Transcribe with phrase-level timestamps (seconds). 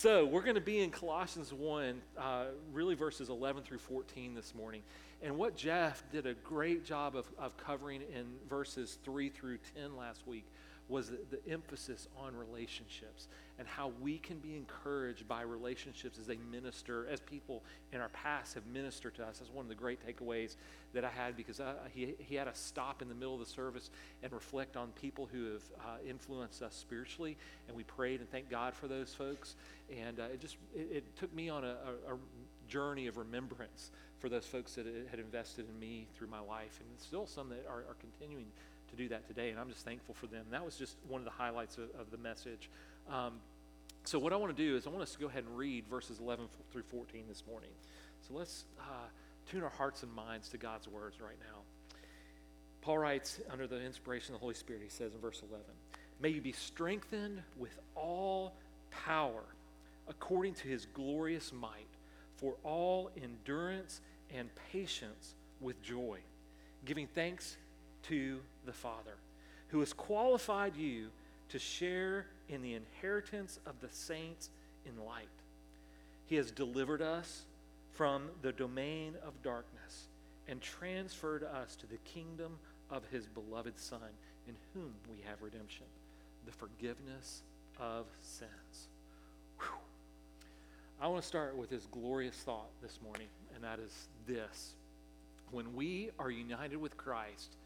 [0.00, 4.54] So, we're going to be in Colossians 1, uh, really verses 11 through 14 this
[4.54, 4.82] morning.
[5.22, 9.96] And what Jeff did a great job of, of covering in verses 3 through 10
[9.96, 10.44] last week
[10.88, 13.26] was the, the, emphasis on relationships
[13.58, 18.08] and how we can be encouraged by relationships as they minister, as people in our
[18.10, 19.38] past have ministered to us.
[19.38, 20.56] That's one of the great takeaways
[20.94, 23.46] that I had because I, he, he had to stop in the middle of the
[23.46, 23.90] service
[24.22, 27.36] and reflect on people who have uh, influenced us spiritually.
[27.66, 29.56] And we prayed and thanked God for those folks.
[29.94, 31.76] And uh, it just it, it, took me on a,
[32.08, 32.18] a, a
[32.68, 37.00] journey of remembrance for those folks that had invested in me through my life, and
[37.00, 38.46] still some that are, are continuing
[38.90, 40.44] to do that today, and I'm just thankful for them.
[40.50, 42.68] That was just one of the highlights of, of the message.
[43.08, 43.34] Um,
[44.08, 45.86] so, what I want to do is I want us to go ahead and read
[45.86, 47.68] verses 11 through 14 this morning.
[48.26, 48.82] So, let's uh,
[49.50, 51.58] tune our hearts and minds to God's words right now.
[52.80, 55.62] Paul writes, under the inspiration of the Holy Spirit, he says in verse 11,
[56.22, 58.54] May you be strengthened with all
[58.90, 59.44] power
[60.08, 61.70] according to his glorious might,
[62.38, 64.00] for all endurance
[64.34, 66.16] and patience with joy,
[66.86, 67.58] giving thanks
[68.04, 69.18] to the Father,
[69.68, 71.08] who has qualified you
[71.50, 74.50] to share in the inheritance of the saints
[74.86, 75.28] in light.
[76.26, 77.42] He has delivered us
[77.92, 80.06] from the domain of darkness
[80.46, 82.58] and transferred us to the kingdom
[82.90, 84.00] of his beloved Son,
[84.46, 85.86] in whom we have redemption,
[86.46, 87.42] the forgiveness
[87.78, 88.88] of sins.
[89.58, 89.68] Whew.
[91.00, 94.74] I want to start with this glorious thought this morning, and that is this.
[95.50, 97.56] When we are united with Christ,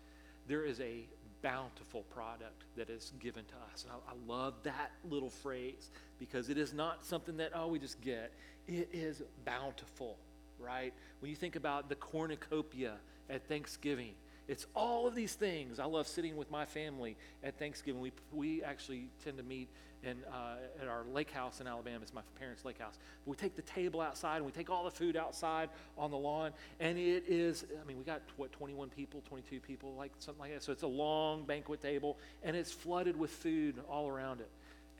[0.49, 1.05] there is a
[1.43, 3.85] bountiful product that is given to us.
[3.85, 7.79] And I, I, love that little phrase because it is not something that, oh, we
[7.79, 8.33] just get.
[8.69, 10.17] It is bountiful,
[10.59, 10.95] right?
[11.21, 12.95] When you think about the cornucopia
[13.29, 14.15] at Thanksgiving,
[14.53, 15.79] it's all of these things.
[15.79, 18.03] I love sitting with my family at Thanksgiving.
[18.03, 19.67] We, we actually tend to meet
[20.03, 22.01] in, uh, at our lake house in Alabama.
[22.03, 22.99] It's my parents' lake house.
[23.25, 26.19] But We take the table outside and we take all the food outside on the
[26.19, 26.51] lawn.
[26.81, 30.53] And it is, I mean, we got, what, 21 people, 22 people, like something like
[30.53, 30.63] that.
[30.63, 34.51] So it's a long banquet table and it's flooded with food all around it.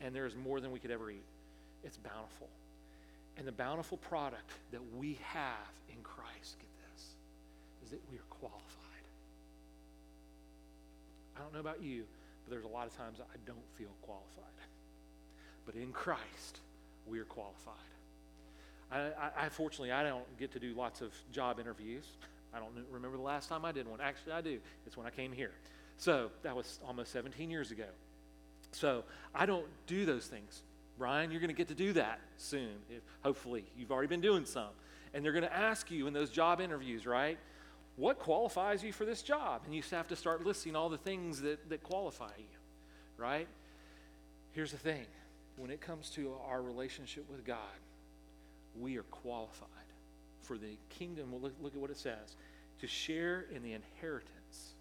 [0.01, 1.25] And there's more than we could ever eat.
[1.83, 2.49] It's bountiful.
[3.37, 7.05] And the bountiful product that we have in Christ, get this,
[7.85, 8.82] is that we are qualified.
[11.35, 12.03] I don't know about you,
[12.43, 14.43] but there's a lot of times I don't feel qualified.
[15.65, 16.59] But in Christ,
[17.07, 17.73] we are qualified.
[18.91, 22.05] I, I, I, fortunately, I don't get to do lots of job interviews.
[22.53, 23.99] I don't remember the last time I did one.
[24.01, 24.59] Actually, I do.
[24.85, 25.51] It's when I came here.
[25.97, 27.87] So that was almost 17 years ago.
[28.71, 30.63] So I don't do those things.
[30.97, 32.73] Brian, you're going to get to do that soon.
[32.89, 34.69] If, hopefully, you've already been doing some.
[35.13, 37.37] And they're going to ask you in those job interviews, right?
[37.95, 39.61] What qualifies you for this job?
[39.65, 42.45] And you have to start listing all the things that, that qualify you,
[43.17, 43.47] right?
[44.53, 45.05] Here's the thing
[45.57, 47.57] when it comes to our relationship with God,
[48.79, 49.67] we are qualified
[50.41, 51.31] for the kingdom.
[51.31, 52.35] Well, look, look at what it says
[52.81, 54.73] to share in the inheritance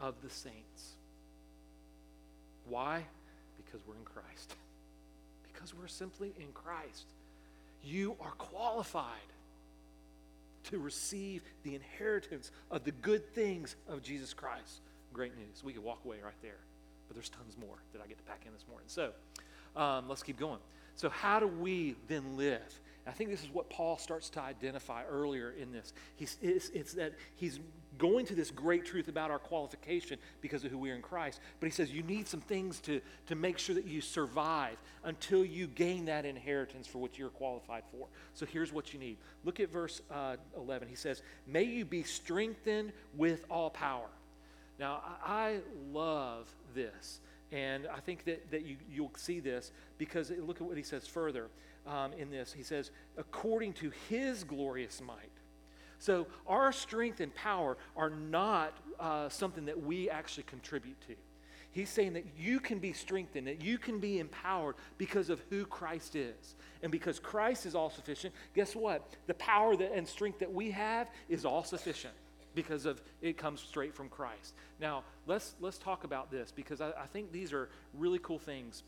[0.00, 0.94] of the saints.
[2.66, 3.04] Why?
[3.56, 4.54] Because we're in Christ.
[5.52, 7.04] Because we're simply in Christ.
[7.84, 9.04] You are qualified
[10.64, 14.80] to receive the inheritance of the good things of Jesus Christ.
[15.12, 15.64] Great news.
[15.64, 16.58] We could walk away right there,
[17.08, 18.86] but there's tons more that I get to pack in this morning.
[18.88, 19.12] So
[19.76, 20.58] um, let's keep going.
[21.00, 22.78] So, how do we then live?
[23.06, 25.94] I think this is what Paul starts to identify earlier in this.
[26.16, 27.58] He's, it's, it's, that he's
[27.96, 31.40] going to this great truth about our qualification because of who we are in Christ.
[31.58, 35.42] But he says you need some things to, to make sure that you survive until
[35.42, 38.06] you gain that inheritance for what you're qualified for.
[38.34, 39.16] So here's what you need.
[39.42, 40.86] Look at verse uh, 11.
[40.86, 44.10] He says, May you be strengthened with all power.
[44.78, 45.60] Now, I
[45.94, 47.20] love this.
[47.52, 51.06] And I think that, that you, you'll see this because look at what he says
[51.06, 51.48] further
[51.86, 52.52] um, in this.
[52.52, 55.30] He says, according to his glorious might.
[55.98, 61.14] So our strength and power are not uh, something that we actually contribute to.
[61.72, 65.64] He's saying that you can be strengthened, that you can be empowered because of who
[65.66, 66.56] Christ is.
[66.82, 69.08] And because Christ is all sufficient, guess what?
[69.26, 72.14] The power that, and strength that we have is all sufficient
[72.54, 74.54] because of it comes straight from Christ.
[74.80, 78.82] Now, let's let's talk about this because I, I think these are really cool things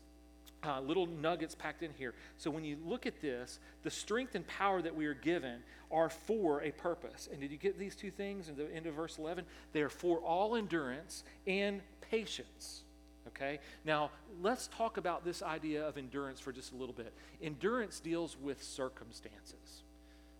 [0.65, 2.13] uh, little nuggets packed in here.
[2.37, 5.59] So when you look at this, the strength and power that we are given
[5.91, 7.27] are for a purpose.
[7.31, 9.45] And did you get these two things in the end of verse 11?
[9.73, 12.83] They are for all endurance and patience.
[13.27, 13.59] Okay?
[13.85, 14.11] Now,
[14.41, 17.13] let's talk about this idea of endurance for just a little bit.
[17.41, 19.83] Endurance deals with circumstances.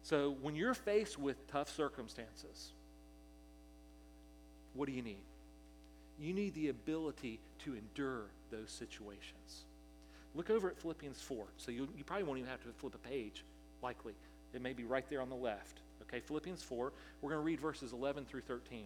[0.04, 2.74] So when you're faced with tough circumstances,
[4.74, 5.24] what do you need?
[6.20, 9.66] You need the ability to endure those situations.
[10.36, 11.46] look over at Philippians 4.
[11.58, 13.44] So you, you probably won't even have to flip a page,
[13.82, 14.14] likely.
[14.54, 15.80] It may be right there on the left.
[16.04, 16.92] Okay, Philippians 4.
[17.22, 18.86] We're going to read verses 11 through 13.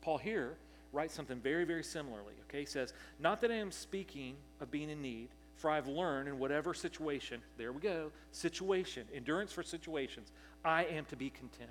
[0.00, 0.56] Paul here
[0.92, 2.34] writes something very, very similarly.
[2.48, 6.28] Okay, he says, Not that I am speaking of being in need, for I've learned
[6.28, 10.32] in whatever situation, there we go, situation, endurance for situations,
[10.64, 11.70] I am to be content.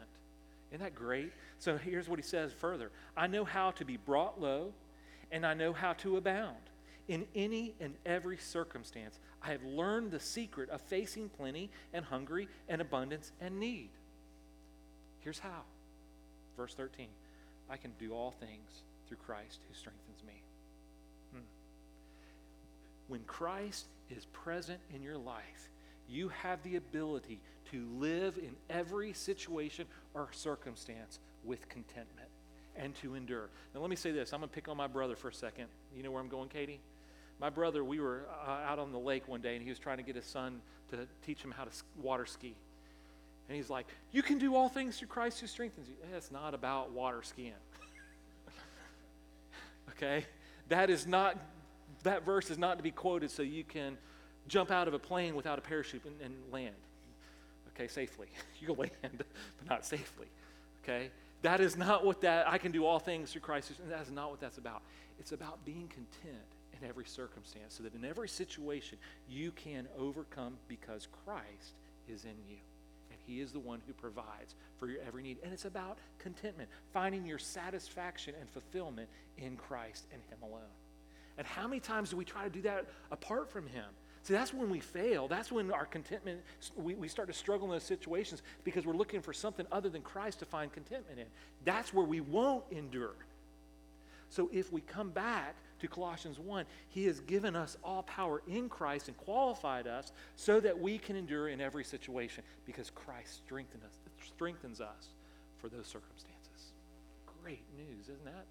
[0.73, 1.31] Isn't that great?
[1.59, 4.73] So here's what he says further I know how to be brought low,
[5.31, 6.57] and I know how to abound.
[7.07, 12.47] In any and every circumstance, I have learned the secret of facing plenty and hungry
[12.69, 13.89] and abundance and need.
[15.19, 15.63] Here's how.
[16.57, 17.07] Verse 13
[17.69, 20.41] I can do all things through Christ who strengthens me.
[21.33, 21.43] Hmm.
[23.07, 25.69] When Christ is present in your life,
[26.09, 27.39] you have the ability
[27.71, 32.29] to live in every situation or circumstance with contentment
[32.75, 33.49] and to endure.
[33.73, 34.33] Now, let me say this.
[34.33, 35.65] I'm going to pick on my brother for a second.
[35.95, 36.79] You know where I'm going, Katie?
[37.39, 39.97] My brother, we were uh, out on the lake one day and he was trying
[39.97, 40.61] to get his son
[40.91, 41.71] to teach him how to
[42.01, 42.55] water ski.
[43.49, 45.95] And he's like, You can do all things through Christ who strengthens you.
[46.11, 47.53] That's not about water skiing.
[49.89, 50.25] okay?
[50.69, 51.37] That is not,
[52.03, 53.97] that verse is not to be quoted so you can
[54.47, 56.75] jump out of a plane without a parachute and, and land.
[57.75, 58.27] Okay, safely.
[58.61, 60.27] You can land, but not safely.
[60.83, 61.09] Okay?
[61.41, 63.71] That is not what that, I can do all things through Christ.
[63.81, 64.81] And That is not what that's about.
[65.19, 66.43] It's about being content
[66.81, 68.97] in every circumstance so that in every situation
[69.29, 71.73] you can overcome because Christ
[72.07, 72.57] is in you.
[73.11, 75.37] And He is the one who provides for your every need.
[75.43, 80.71] And it's about contentment, finding your satisfaction and fulfillment in Christ and Him alone.
[81.37, 83.85] And how many times do we try to do that apart from Him?
[84.23, 85.27] See, that's when we fail.
[85.27, 86.39] That's when our contentment,
[86.77, 90.01] we, we start to struggle in those situations because we're looking for something other than
[90.01, 91.25] Christ to find contentment in.
[91.65, 93.15] That's where we won't endure.
[94.29, 98.69] So if we come back to Colossians 1, He has given us all power in
[98.69, 103.83] Christ and qualified us so that we can endure in every situation because Christ strengthens
[103.83, 103.91] us,
[104.25, 105.09] strengthens us
[105.59, 106.71] for those circumstances.
[107.43, 108.45] Great news, isn't that?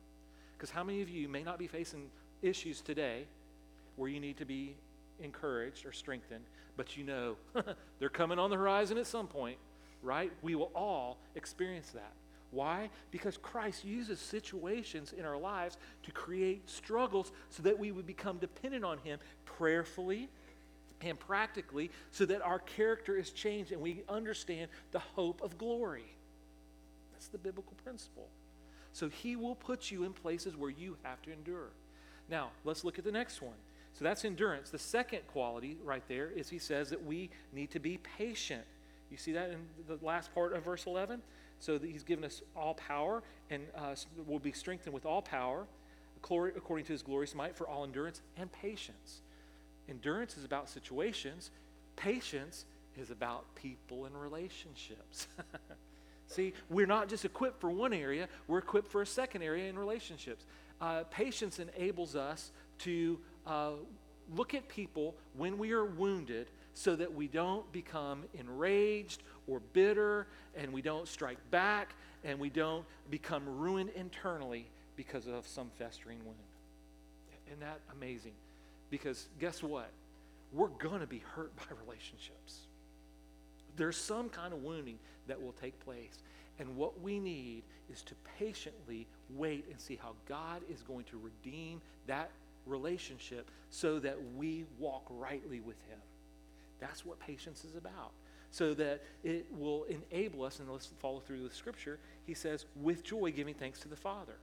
[0.56, 2.10] Because how many of you may not be facing
[2.42, 3.24] issues today
[3.96, 4.76] where you need to be
[5.22, 6.44] encouraged or strengthened,
[6.76, 7.36] but you know
[7.98, 9.58] they're coming on the horizon at some point,
[10.02, 10.32] right?
[10.42, 12.12] We will all experience that.
[12.50, 12.90] Why?
[13.10, 18.36] Because Christ uses situations in our lives to create struggles so that we would become
[18.36, 20.28] dependent on Him prayerfully
[21.00, 26.14] and practically so that our character is changed and we understand the hope of glory.
[27.12, 28.28] That's the biblical principle.
[28.92, 31.70] So He will put you in places where you have to endure.
[32.28, 33.56] Now, let's look at the next one.
[33.92, 34.70] So that's endurance.
[34.70, 38.64] The second quality right there is he says that we need to be patient.
[39.10, 41.20] You see that in the last part of verse 11?
[41.58, 43.94] So that he's given us all power and uh,
[44.26, 45.66] will be strengthened with all power,
[46.16, 49.20] according to his glorious might, for all endurance and patience.
[49.88, 51.50] Endurance is about situations,
[51.96, 52.64] patience
[52.96, 55.28] is about people and relationships.
[56.26, 59.78] See, we're not just equipped for one area, we're equipped for a second area in
[59.78, 60.46] relationships.
[60.80, 63.72] Uh, patience enables us to uh,
[64.34, 70.26] look at people when we are wounded so that we don't become enraged or bitter
[70.56, 71.94] and we don't strike back
[72.24, 74.66] and we don't become ruined internally
[74.96, 76.36] because of some festering wound.
[77.46, 78.32] Isn't that amazing?
[78.90, 79.90] Because guess what?
[80.52, 82.60] We're going to be hurt by relationships.
[83.76, 86.18] There's some kind of wounding that will take place.
[86.58, 91.18] And what we need is to patiently wait and see how God is going to
[91.18, 92.30] redeem that
[92.66, 95.98] relationship so that we walk rightly with Him.
[96.80, 98.10] That's what patience is about.
[98.50, 101.98] So that it will enable us, and let's follow through the scripture.
[102.26, 104.34] He says, with joy, giving thanks to the Father.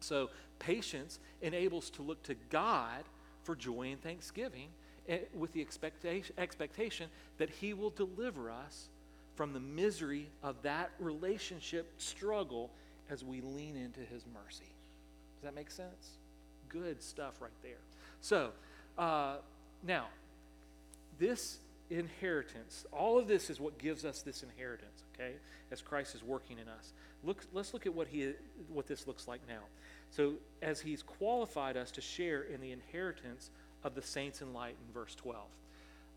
[0.00, 3.04] So patience enables to look to God
[3.44, 4.68] for joy and thanksgiving
[5.08, 7.08] eh, with the expectation, expectation
[7.38, 8.88] that He will deliver us
[9.34, 12.70] from the misery of that relationship struggle
[13.08, 14.74] as we lean into His mercy.
[15.36, 16.18] Does that make sense?
[16.72, 17.80] Good stuff right there.
[18.20, 18.50] So,
[18.98, 19.36] uh,
[19.82, 20.06] now,
[21.18, 21.58] this
[21.90, 25.32] inheritance, all of this is what gives us this inheritance, okay,
[25.70, 26.92] as Christ is working in us.
[27.24, 28.32] Look, let's look at what, he,
[28.72, 29.62] what this looks like now.
[30.10, 33.50] So, as he's qualified us to share in the inheritance
[33.84, 35.38] of the saints in light in verse 12.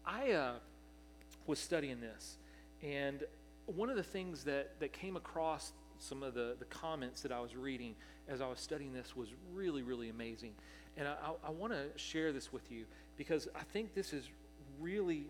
[0.06, 0.54] I uh,
[1.48, 2.38] was studying this,
[2.84, 3.24] and
[3.66, 7.40] one of the things that, that came across some of the, the comments that I
[7.40, 7.96] was reading
[8.28, 10.52] as I was studying this was really, really amazing.
[10.98, 12.86] And I, I, I want to share this with you
[13.18, 14.30] because I think this is
[14.80, 15.26] really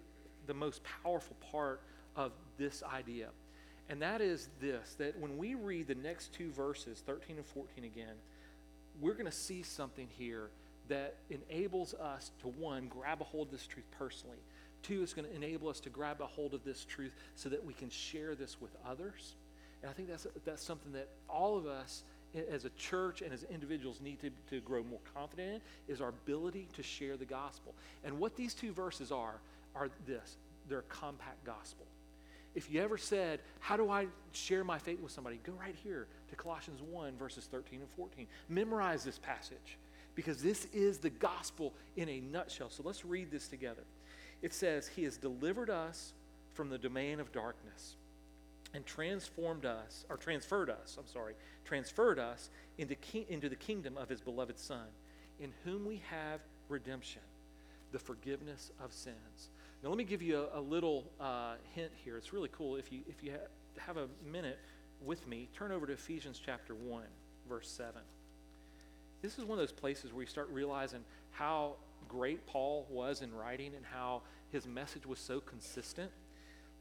[0.47, 1.81] the most powerful part
[2.15, 3.29] of this idea.
[3.89, 7.83] And that is this that when we read the next two verses, 13 and 14
[7.83, 8.15] again,
[9.01, 10.49] we're going to see something here
[10.87, 14.37] that enables us to, one, grab a hold of this truth personally.
[14.83, 17.63] Two, it's going to enable us to grab a hold of this truth so that
[17.63, 19.35] we can share this with others.
[19.85, 22.01] And I think that's, that's something that all of us
[22.51, 26.09] as a church and as individuals need to, to grow more confident in is our
[26.09, 27.75] ability to share the gospel.
[28.03, 29.35] And what these two verses are,
[29.75, 30.37] are this
[30.67, 31.85] they're a compact gospel.
[32.55, 35.39] If you ever said, How do I share my faith with somebody?
[35.43, 38.25] Go right here to Colossians 1, verses 13 and 14.
[38.49, 39.77] Memorize this passage
[40.15, 42.71] because this is the gospel in a nutshell.
[42.71, 43.83] So let's read this together.
[44.41, 46.13] It says, He has delivered us
[46.53, 47.97] from the domain of darkness
[48.73, 53.97] and transformed us, or transferred us, I'm sorry, transferred us into, ki- into the kingdom
[53.97, 54.87] of His beloved Son,
[55.39, 57.21] in whom we have redemption,
[57.91, 59.49] the forgiveness of sins.
[59.83, 62.17] Now, let me give you a, a little uh, hint here.
[62.17, 62.75] It's really cool.
[62.75, 64.59] If you, if you ha- have a minute
[65.03, 67.03] with me, turn over to Ephesians chapter 1,
[67.47, 67.93] verse 7.
[69.21, 71.75] This is one of those places where you start realizing how
[72.07, 76.11] great Paul was in writing and how his message was so consistent.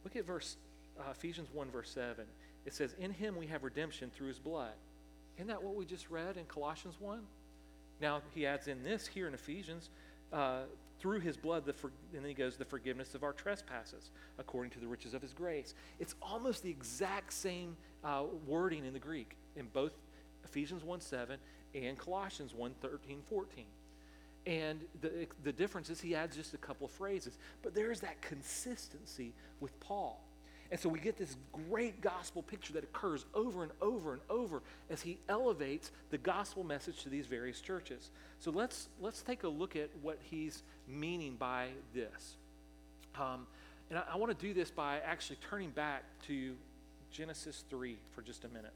[0.04, 0.56] Look at verse
[0.98, 2.24] uh, Ephesians 1, verse 7.
[2.66, 4.72] It says, In him we have redemption through his blood.
[5.36, 7.20] Isn't that what we just read in Colossians 1?
[8.00, 9.90] Now, he adds in this here in Ephesians,
[10.32, 10.62] uh,
[11.00, 14.70] through his blood, the for, and then he goes, the forgiveness of our trespasses, according
[14.72, 15.74] to the riches of his grace.
[16.00, 19.92] It's almost the exact same uh, wording in the Greek in both
[20.44, 21.38] Ephesians 1 7
[21.74, 23.64] and Colossians 1 13, 14.
[24.46, 27.38] And the, the difference is he adds just a couple of phrases.
[27.62, 30.23] But there's that consistency with Paul.
[30.74, 31.36] And so we get this
[31.70, 36.64] great gospel picture that occurs over and over and over as he elevates the gospel
[36.64, 38.10] message to these various churches.
[38.40, 42.34] So let's, let's take a look at what he's meaning by this.
[43.16, 43.46] Um,
[43.88, 46.56] and I, I want to do this by actually turning back to
[47.12, 48.72] Genesis 3 for just a minute.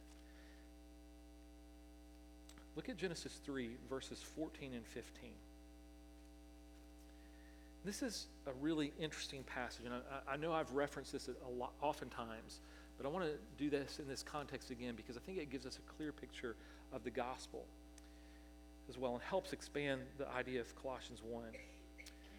[2.76, 5.30] Look at Genesis 3, verses 14 and 15.
[7.88, 11.72] This is a really interesting passage, and I, I know I've referenced this a lot,
[11.80, 12.60] oftentimes,
[12.98, 15.64] but I want to do this in this context again because I think it gives
[15.64, 16.54] us a clear picture
[16.92, 17.64] of the gospel
[18.90, 21.44] as well and helps expand the idea of Colossians 1.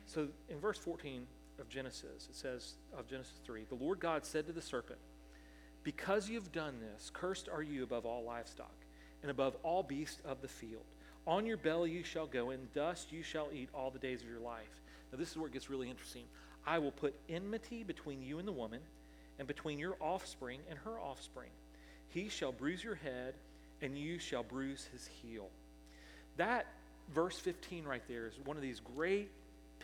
[0.06, 1.26] So in verse 14
[1.60, 5.00] of Genesis, it says, of Genesis 3, the Lord God said to the serpent,
[5.84, 8.76] Because you've done this, cursed are you above all livestock
[9.24, 10.86] and above all beasts of the field.
[11.26, 14.30] On your belly you shall go, and dust you shall eat all the days of
[14.30, 14.80] your life.
[15.12, 16.24] Now, this is where it gets really interesting.
[16.66, 18.82] I will put enmity between you and the woman,
[19.40, 21.50] and between your offspring and her offspring.
[22.10, 23.34] He shall bruise your head,
[23.82, 25.50] and you shall bruise his heel.
[26.38, 26.68] That
[27.14, 29.30] verse 15 right there is one of these great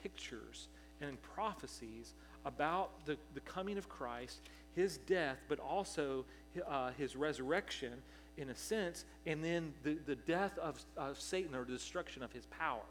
[0.01, 0.67] pictures
[1.01, 2.13] and prophecies
[2.45, 4.41] about the, the coming of Christ,
[4.75, 6.25] his death, but also
[6.67, 7.93] uh, his resurrection
[8.37, 12.31] in a sense, and then the, the death of, of Satan or the destruction of
[12.33, 12.81] his power.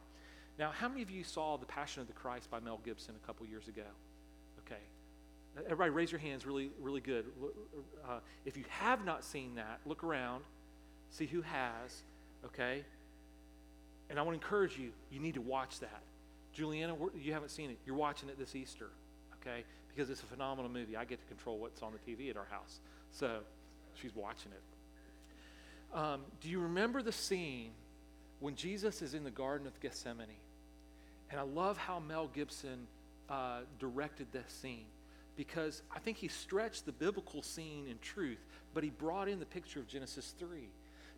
[0.58, 3.26] Now, how many of you saw The Passion of the Christ by Mel Gibson a
[3.26, 3.82] couple years ago?
[4.66, 4.80] Okay.
[5.64, 7.26] Everybody raise your hands really, really good.
[8.08, 10.44] Uh, if you have not seen that, look around,
[11.10, 12.02] see who has,
[12.44, 12.84] okay?
[14.10, 16.02] And I want to encourage you, you need to watch that.
[16.52, 17.78] Juliana, you haven't seen it.
[17.86, 18.90] You're watching it this Easter,
[19.40, 19.64] okay?
[19.88, 20.96] Because it's a phenomenal movie.
[20.96, 22.80] I get to control what's on the TV at our house.
[23.12, 23.38] So
[23.94, 25.96] she's watching it.
[25.96, 27.70] Um, do you remember the scene
[28.40, 30.26] when Jesus is in the Garden of Gethsemane?
[31.34, 32.86] And I love how Mel Gibson
[33.28, 34.84] uh, directed this scene
[35.34, 38.38] because I think he stretched the biblical scene in truth,
[38.72, 40.68] but he brought in the picture of Genesis 3.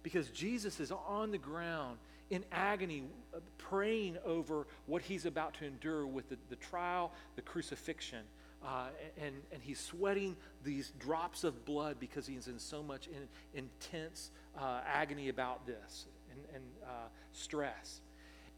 [0.02, 1.98] Because Jesus is on the ground
[2.30, 3.02] in agony,
[3.34, 8.22] uh, praying over what he's about to endure with the, the trial, the crucifixion.
[8.66, 8.86] Uh,
[9.20, 14.30] and, and he's sweating these drops of blood because he's in so much in, intense
[14.58, 18.00] uh, agony about this and, and uh, stress.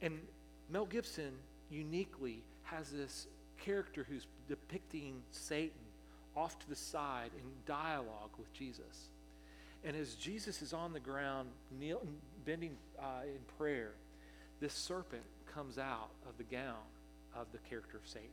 [0.00, 0.21] And
[0.71, 1.33] Mel Gibson
[1.71, 3.27] uniquely has this
[3.65, 5.73] character who's depicting Satan
[6.37, 9.09] off to the side in dialogue with Jesus.
[9.85, 11.49] And as Jesus is on the ground,
[11.79, 12.03] kneel,
[12.45, 13.93] bending uh, in prayer,
[14.61, 15.23] this serpent
[15.53, 16.75] comes out of the gown
[17.37, 18.29] of the character of Satan.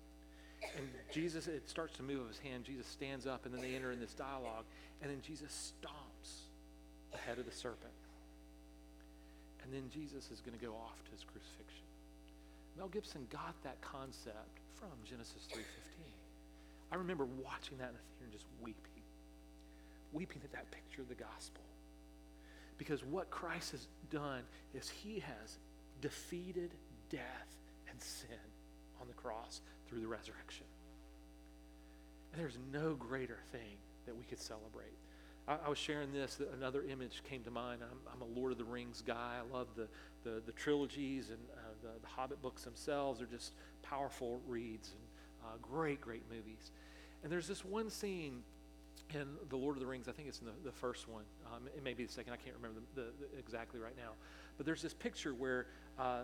[0.77, 2.63] And Jesus, it starts to move of his hand.
[2.63, 4.65] Jesus stands up, and then they enter in this dialogue.
[5.01, 6.31] And then Jesus stomps
[7.11, 7.93] the head of the serpent.
[9.63, 11.84] And then Jesus is going to go off to his crucifixion.
[12.77, 15.65] Mel Gibson got that concept from Genesis 3:15.
[16.91, 19.03] I remember watching that in the theater and just weeping.
[20.11, 21.63] Weeping at that picture of the gospel.
[22.77, 25.57] Because what Christ has done is he has
[26.01, 26.71] defeated
[27.09, 27.55] death
[27.89, 28.37] and sin
[28.99, 30.65] on the cross through the resurrection.
[32.33, 34.97] And there's no greater thing that we could celebrate.
[35.47, 37.81] I, I was sharing this, another image came to mind.
[37.81, 39.37] I'm, I'm, a Lord of the Rings guy.
[39.39, 39.87] I love the,
[40.23, 41.39] the, the trilogies and
[41.85, 45.01] the, the Hobbit books themselves are just powerful reads and
[45.45, 46.71] uh, great, great movies.
[47.23, 48.43] And there's this one scene
[49.13, 51.23] in The Lord of the Rings, I think it's in the, the first one.
[51.53, 54.11] Um, it may be the second, I can't remember the, the, exactly right now.
[54.57, 55.67] But there's this picture where
[55.99, 56.21] uh,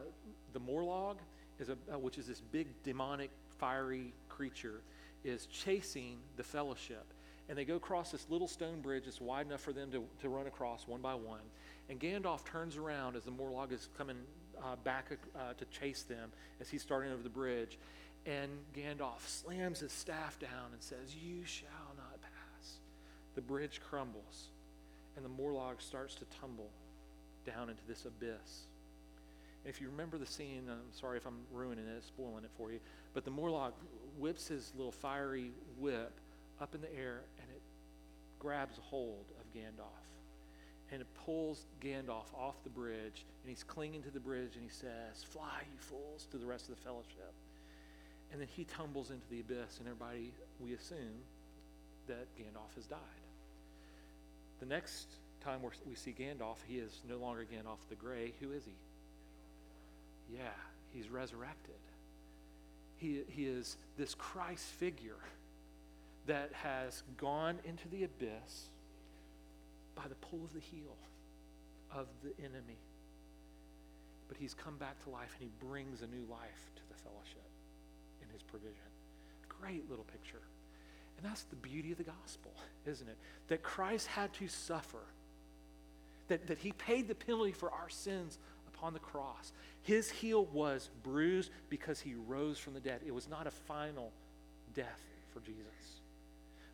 [0.53, 1.17] the Morlog,
[1.59, 4.81] is a, uh, which is this big demonic, fiery creature,
[5.23, 7.05] is chasing the fellowship.
[7.49, 10.29] And they go across this little stone bridge that's wide enough for them to, to
[10.29, 11.41] run across one by one.
[11.89, 14.17] And Gandalf turns around as the Morlog is coming
[14.63, 17.77] uh, back uh, to chase them as he's starting over the bridge.
[18.25, 22.77] And Gandalf slams his staff down and says, You shall not pass.
[23.35, 24.49] The bridge crumbles,
[25.15, 26.69] and the Morlog starts to tumble
[27.45, 28.67] down into this abyss.
[29.63, 32.71] And if you remember the scene, I'm sorry if I'm ruining it, spoiling it for
[32.71, 32.79] you,
[33.13, 33.71] but the Morlog
[34.17, 36.13] whips his little fiery whip
[36.59, 37.61] up in the air and it
[38.39, 40.00] grabs hold of Gandalf.
[40.91, 44.69] And it pulls Gandalf off the bridge, and he's clinging to the bridge, and he
[44.69, 47.33] says, Fly, you fools, to the rest of the fellowship.
[48.31, 51.23] And then he tumbles into the abyss, and everybody, we assume
[52.07, 52.99] that Gandalf has died.
[54.59, 55.07] The next
[55.43, 58.33] time we see Gandalf, he is no longer Gandalf the Gray.
[58.39, 58.75] Who is he?
[60.35, 60.53] Yeah,
[60.93, 61.75] he's resurrected.
[62.97, 65.17] He, he is this Christ figure
[66.27, 68.69] that has gone into the abyss
[70.01, 70.95] by the pull of the heel
[71.93, 72.79] of the enemy.
[74.27, 77.49] But he's come back to life and he brings a new life to the fellowship
[78.23, 78.89] in his provision.
[79.47, 80.41] Great little picture.
[81.17, 82.51] And that's the beauty of the gospel,
[82.87, 83.17] isn't it?
[83.49, 85.03] That Christ had to suffer,
[86.29, 88.39] that, that he paid the penalty for our sins
[88.73, 89.51] upon the cross.
[89.83, 93.01] His heel was bruised because he rose from the dead.
[93.05, 94.11] It was not a final
[94.73, 96.00] death for Jesus.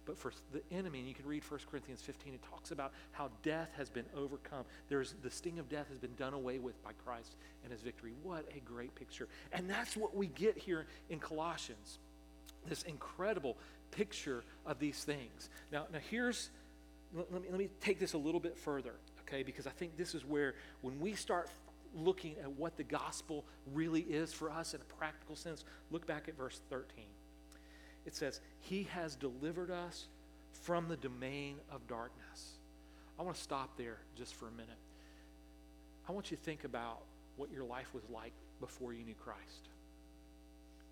[0.07, 3.29] But for the enemy, and you can read 1 Corinthians 15, it talks about how
[3.43, 4.63] death has been overcome.
[4.87, 8.13] There's the sting of death has been done away with by Christ and his victory.
[8.23, 9.27] What a great picture.
[9.51, 11.99] And that's what we get here in Colossians.
[12.67, 13.57] This incredible
[13.91, 15.49] picture of these things.
[15.73, 16.49] Now, now here's
[17.13, 19.43] let me, let me take this a little bit further, okay?
[19.43, 21.49] Because I think this is where when we start
[21.95, 26.27] looking at what the gospel really is for us in a practical sense, look back
[26.27, 27.05] at verse 13
[28.07, 30.07] it says, He has delivered us
[30.63, 32.53] from the domain of darkness.
[33.19, 34.69] I want to stop there just for a minute.
[36.07, 37.01] I want you to think about
[37.35, 39.69] what your life was like before you knew Christ.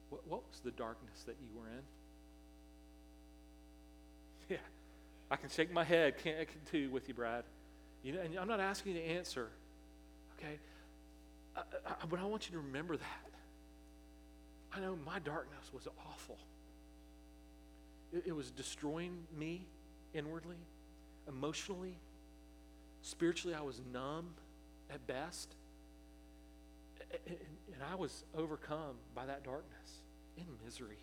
[0.10, 1.82] What, what was the darkness that you were in?
[4.47, 4.58] Yeah,
[5.32, 7.45] I can shake my head can't, I can too with you, Brad.
[8.04, 9.49] You know, and I'm not asking you to answer,
[10.38, 10.60] okay?
[11.58, 13.25] I, I, but I want you to remember that.
[14.71, 16.38] I know my darkness was awful.
[18.13, 19.65] It, it was destroying me
[20.13, 20.58] inwardly,
[21.28, 21.98] emotionally,
[23.02, 23.56] spiritually.
[23.56, 24.30] I was numb
[24.89, 25.56] at best.
[27.28, 27.38] And,
[27.74, 30.02] and I was overcome by that darkness
[30.38, 30.98] in misery.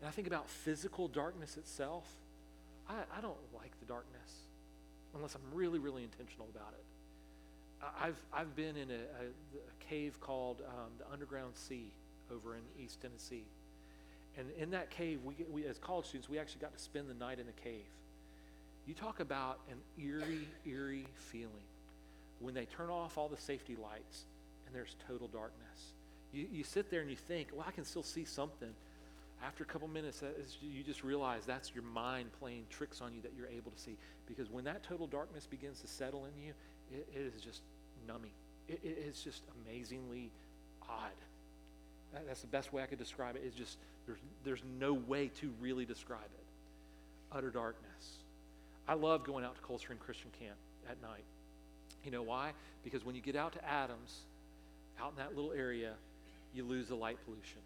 [0.00, 2.06] And I think about physical darkness itself.
[2.88, 4.32] I, I don't like the darkness
[5.14, 6.84] unless I'm really, really intentional about it.
[8.00, 11.92] I've, I've been in a, a, a cave called um, the Underground Sea
[12.30, 13.44] over in East Tennessee.
[14.38, 17.14] And in that cave, we, we, as college students, we actually got to spend the
[17.14, 17.84] night in the cave.
[18.86, 21.66] You talk about an eerie, eerie feeling
[22.40, 24.24] when they turn off all the safety lights
[24.66, 25.92] and there's total darkness.
[26.32, 28.70] You, you sit there and you think, well, I can still see something.
[29.44, 30.22] After a couple minutes,
[30.60, 33.96] you just realize that's your mind playing tricks on you that you're able to see.
[34.26, 36.52] Because when that total darkness begins to settle in you,
[36.92, 37.62] it, it is just
[38.06, 38.32] numbing.
[38.68, 40.30] It, it is just amazingly
[40.88, 41.10] odd.
[42.12, 43.42] That, that's the best way I could describe it.
[43.44, 47.36] It's just there's, there's no way to really describe it.
[47.36, 48.18] Utter darkness.
[48.88, 50.56] I love going out to Cold Christian Camp
[50.88, 51.24] at night.
[52.04, 52.52] You know why?
[52.82, 54.20] Because when you get out to Adams,
[55.00, 55.92] out in that little area,
[56.54, 57.60] you lose the light pollution.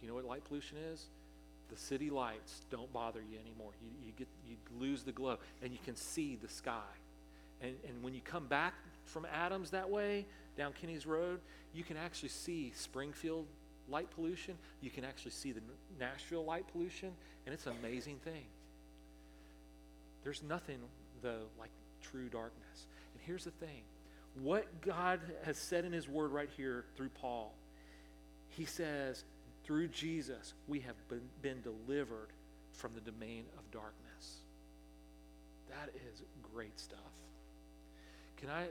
[0.00, 1.04] You know what light pollution is?
[1.70, 3.72] The city lights don't bother you anymore.
[3.82, 6.80] You, you, get, you lose the glow, and you can see the sky.
[7.60, 8.74] And, and when you come back
[9.08, 11.40] from Adams that way, down Kinney's Road,
[11.74, 13.46] you can actually see Springfield
[13.88, 14.54] light pollution.
[14.80, 15.62] You can actually see the
[15.98, 17.12] Nashville light pollution,
[17.46, 18.44] and it's an amazing thing.
[20.24, 20.78] There's nothing,
[21.22, 21.70] though, like
[22.02, 22.86] true darkness.
[23.14, 23.82] And here's the thing
[24.42, 27.54] what God has said in His Word right here through Paul,
[28.50, 29.24] He says,
[29.64, 32.28] through Jesus, we have been, been delivered
[32.72, 34.38] from the domain of darkness.
[35.68, 36.22] That is
[36.54, 36.98] great stuff.
[38.38, 38.68] Can I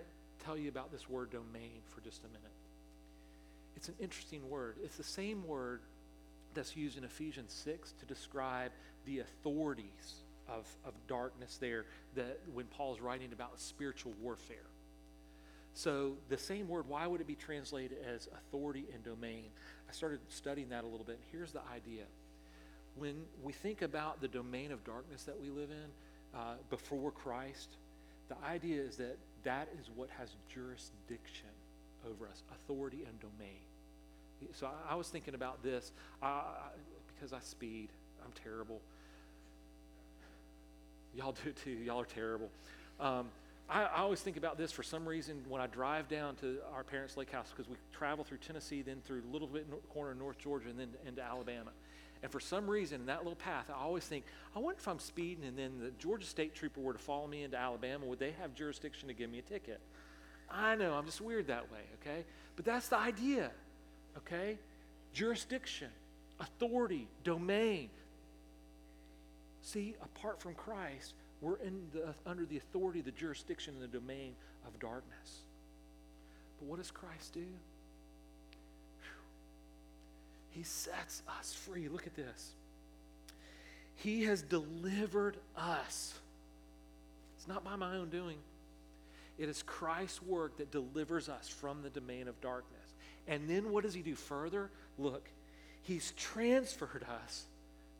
[0.47, 2.41] tell you about this word domain for just a minute?
[3.75, 4.77] It's an interesting word.
[4.81, 5.81] It's the same word
[6.53, 8.71] that's used in Ephesians 6 to describe
[9.05, 14.69] the authorities of, of darkness there that when Paul's writing about spiritual warfare.
[15.73, 19.49] So the same word, why would it be translated as authority and domain?
[19.89, 21.19] I started studying that a little bit.
[21.31, 22.03] Here's the idea.
[22.95, 27.69] When we think about the domain of darkness that we live in uh, before Christ,
[28.29, 31.47] the idea is that that is what has jurisdiction
[32.05, 33.63] over us authority and domain.
[34.53, 36.41] So I, I was thinking about this uh,
[37.15, 37.87] because I speed.
[38.25, 38.81] I'm terrible.
[41.15, 41.71] Y'all do too.
[41.71, 42.49] Y'all are terrible.
[42.99, 43.27] Um,
[43.69, 46.83] I, I, always think about this for some reason when I drive down to our
[46.83, 50.17] parents' lake house because we travel through Tennessee, then through a little bit corner of
[50.17, 51.71] North Georgia, and then into Alabama.
[52.23, 54.25] And for some reason, in that little path, I always think,
[54.55, 57.43] I wonder if I'm speeding and then the Georgia State Trooper were to follow me
[57.43, 59.79] into Alabama, would they have jurisdiction to give me a ticket?
[60.49, 62.23] I know, I'm just weird that way, okay?
[62.55, 63.51] But that's the idea,
[64.17, 64.57] okay?
[65.13, 65.89] Jurisdiction,
[66.39, 67.89] authority, domain.
[69.61, 74.33] See, apart from Christ, we're in the, under the authority, the jurisdiction, and the domain
[74.65, 75.43] of darkness.
[76.59, 77.45] But what does Christ do?
[80.57, 81.87] He sets us free.
[81.87, 82.53] Look at this.
[83.93, 86.15] He has delivered us.
[87.37, 88.37] It's not by my own doing.
[89.37, 92.95] It is Christ's work that delivers us from the domain of darkness.
[93.27, 94.71] And then what does he do further?
[94.97, 95.29] Look,
[95.83, 97.45] he's transferred us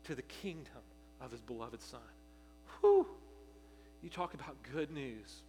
[0.04, 0.82] to the kingdom
[1.20, 2.00] of his beloved Son.
[2.80, 3.06] Whew!
[4.02, 5.42] You talk about good news.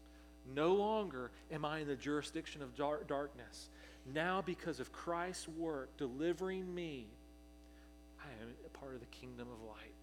[0.56, 3.70] No longer am I in the jurisdiction of dar- darkness.
[4.14, 7.08] Now, because of Christ's work delivering me,
[8.20, 9.94] I am a part of the kingdom of light.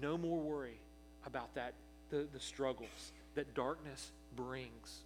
[0.00, 0.80] No more worry
[1.26, 1.74] about that,
[2.10, 5.00] the, the struggles that darkness brings.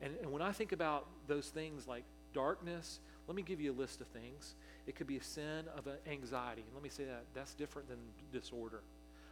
[0.00, 3.78] And, and when I think about those things like darkness, let me give you a
[3.78, 4.54] list of things.
[4.86, 6.62] It could be a sin of anxiety.
[6.62, 7.98] And let me say that that's different than
[8.32, 8.82] disorder.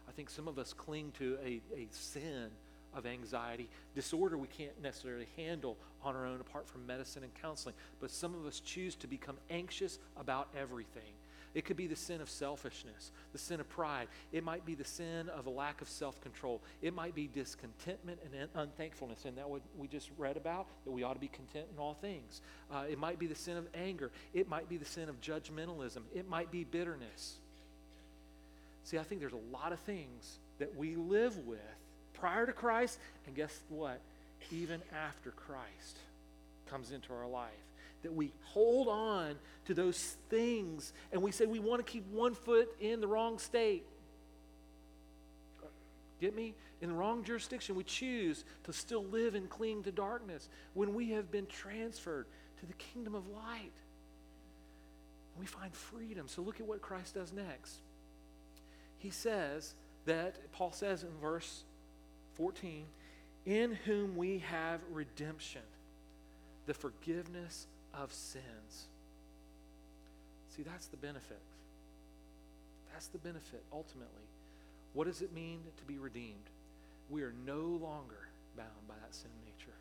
[0.08, 2.50] I think some of us cling to a, a sin
[2.96, 7.74] of anxiety, disorder we can't necessarily handle on our own apart from medicine and counseling.
[8.00, 11.14] But some of us choose to become anxious about everything.
[11.54, 14.08] It could be the sin of selfishness, the sin of pride.
[14.32, 16.60] It might be the sin of a lack of self control.
[16.82, 19.24] It might be discontentment and unthankfulness.
[19.24, 21.94] And that what we just read about, that we ought to be content in all
[21.94, 22.40] things.
[22.72, 24.10] Uh, it might be the sin of anger.
[24.34, 26.00] It might be the sin of judgmentalism.
[26.12, 27.38] It might be bitterness.
[28.82, 31.60] See, I think there's a lot of things that we live with
[32.14, 34.00] prior to Christ, and guess what?
[34.50, 35.98] Even after Christ
[36.70, 37.50] comes into our life.
[38.02, 42.34] That we hold on to those things and we say we want to keep one
[42.34, 43.84] foot in the wrong state.
[46.20, 46.54] Get me?
[46.80, 51.10] In the wrong jurisdiction, we choose to still live and cling to darkness when we
[51.10, 52.26] have been transferred
[52.60, 53.72] to the kingdom of light.
[55.38, 56.28] We find freedom.
[56.28, 57.78] So look at what Christ does next.
[58.98, 59.74] He says
[60.06, 61.64] that, Paul says in verse
[62.34, 62.84] 14,
[63.46, 65.62] in whom we have redemption,
[66.66, 68.88] the forgiveness of sins.
[70.56, 71.40] See, that's the benefit.
[72.92, 74.28] That's the benefit, ultimately.
[74.92, 76.50] What does it mean to be redeemed?
[77.10, 79.74] We are no longer bound by that sin nature.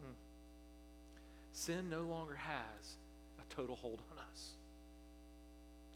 [0.00, 0.14] Mm.
[1.52, 2.96] Sin no longer has
[3.38, 4.50] a total hold on us.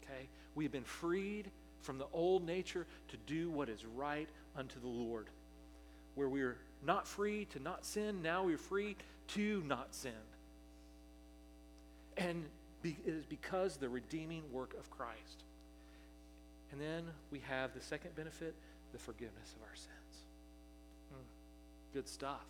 [0.03, 0.27] Okay?
[0.55, 1.49] We have been freed
[1.81, 5.27] from the old nature to do what is right unto the Lord
[6.15, 8.95] where we are not free to not sin, now we're free
[9.29, 10.11] to not sin.
[12.17, 12.45] And
[12.83, 15.43] it is because the redeeming work of Christ.
[16.71, 18.53] And then we have the second benefit
[18.91, 20.25] the forgiveness of our sins.
[21.13, 22.45] Mm, good stuff.